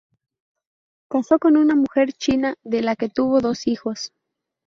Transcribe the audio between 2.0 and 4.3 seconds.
china, de la que tuvo dos hijos.